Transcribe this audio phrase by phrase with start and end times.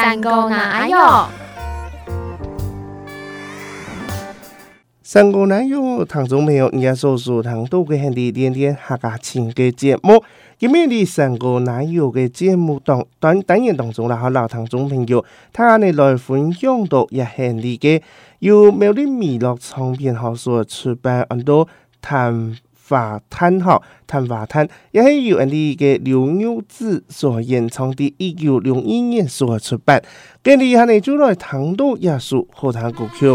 [0.00, 0.96] 三哥哪有？
[5.02, 6.04] 三哥哪有？
[6.04, 10.22] 听众朋友，家所收听到嘅系啲点点客家情嘅节目。
[10.56, 18.00] 今日啲三哥哪有嘅节目当短单元当中啦，好老听众朋友，他哋来分享到一系列嘅
[18.38, 21.66] 由美丽米乐唱片号所出版很多
[22.00, 22.56] 谈。
[22.88, 30.02] 法坦吼，谈法滩，也是由人哋嘅刘牛子所演唱的，一九六一年所出版。
[30.42, 33.26] 跟住下内就来唐到耶稣好听歌曲。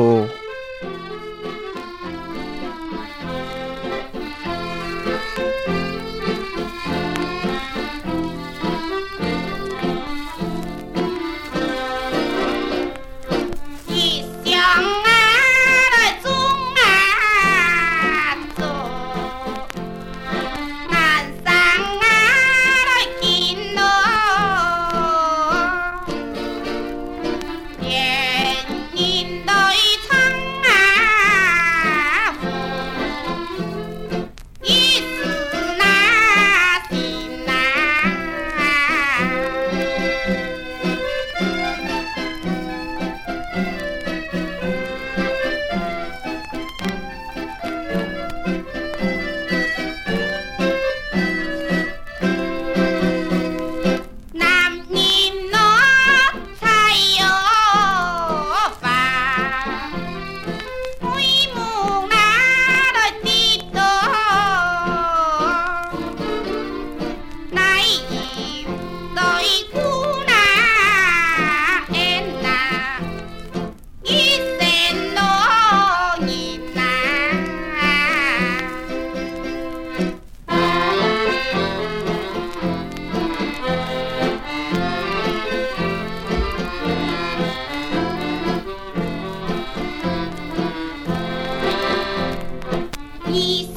[93.33, 93.72] Japanese.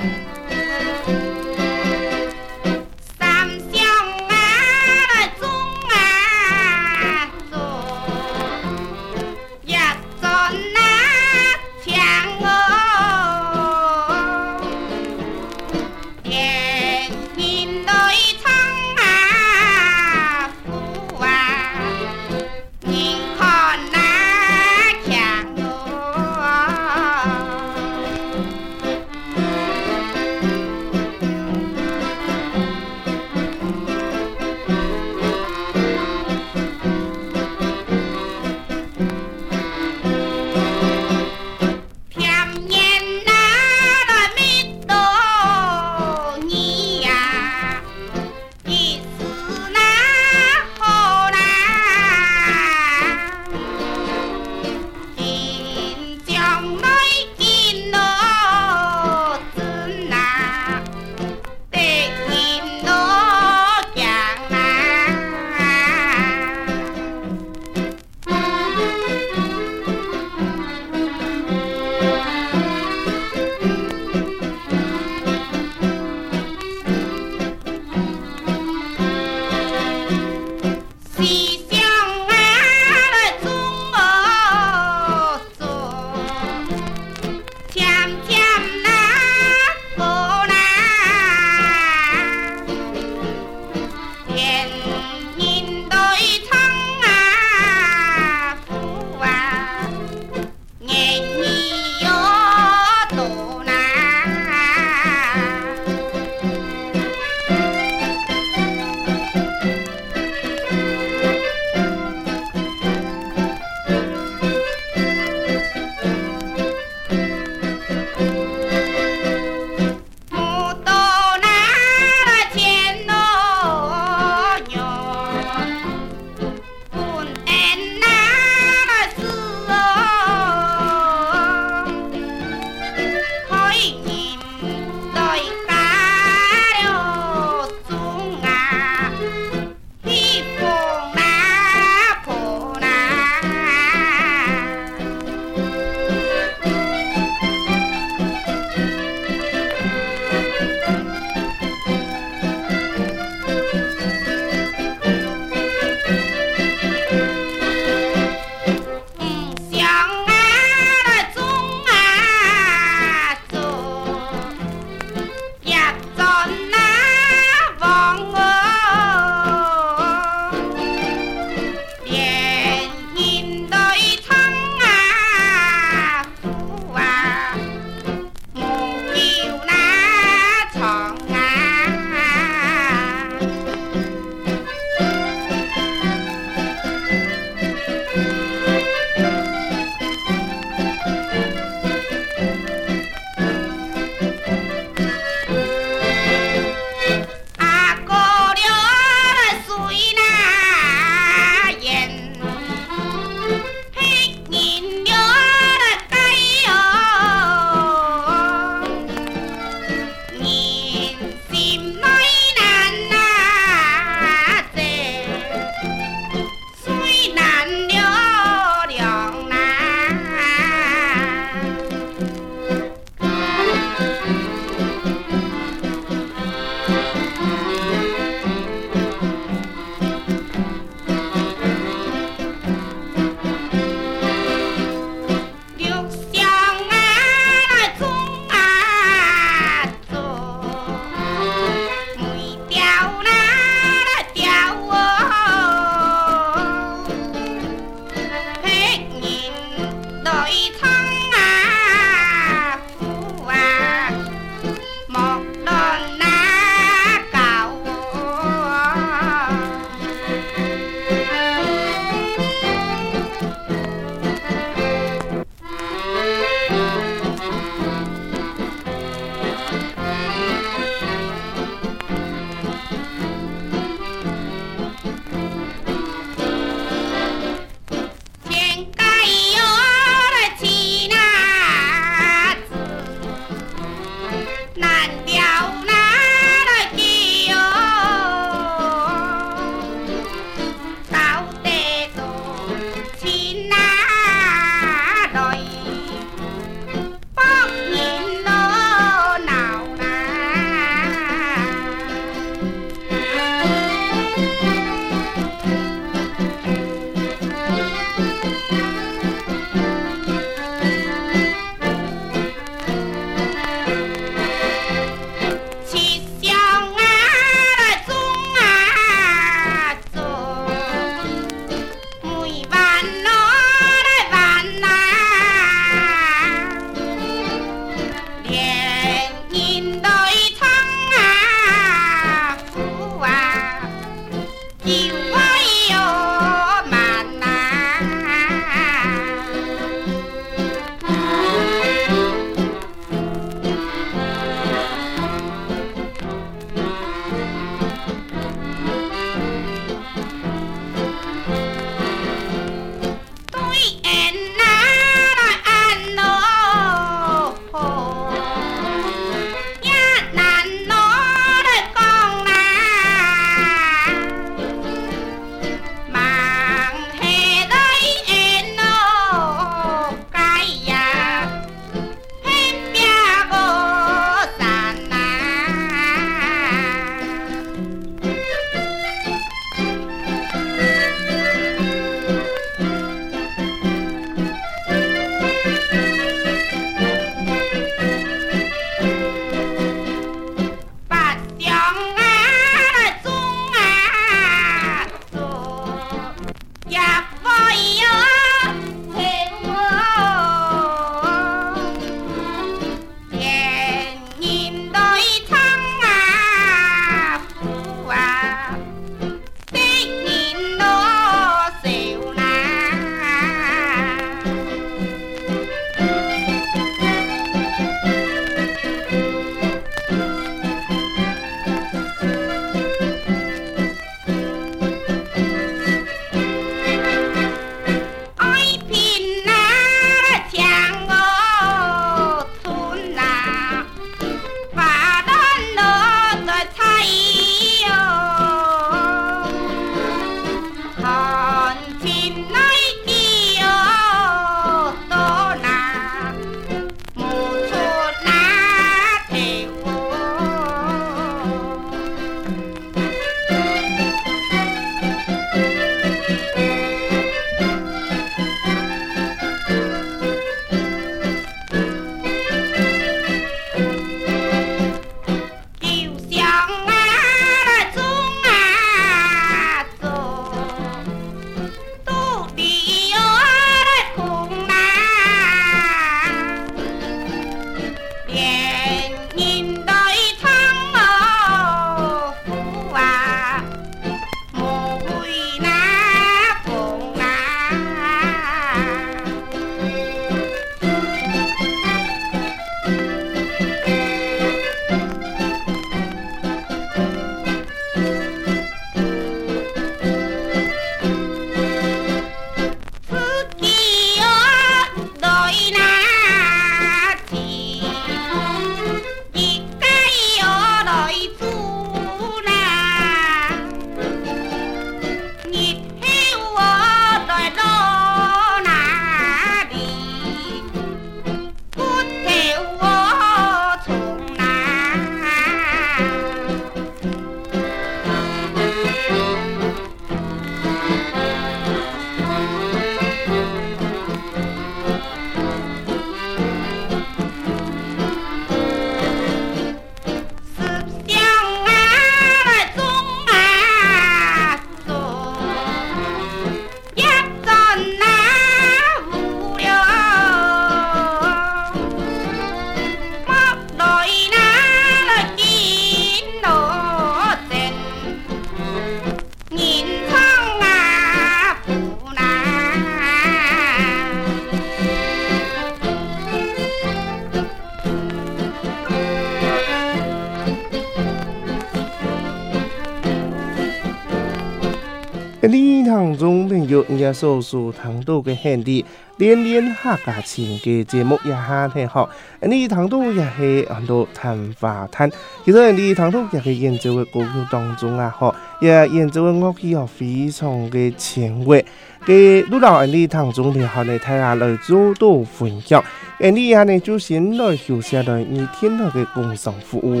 [576.00, 578.82] 唐总朋友，人家说是唐都的兄弟，
[579.18, 582.08] 连连哈感情的节目也很挺好。
[582.40, 585.10] 人家唐都也是很多谈话谈，
[585.44, 591.62] 其实人家唐都也是研究的歌曲当中啊，哈也研究乐器哦，非常的前卫。
[592.06, 595.84] 给陆老人家唐总，你好嘞，大家来做多分享。
[596.16, 600.00] 人家也呢就先来学习来你天乐的工商服务。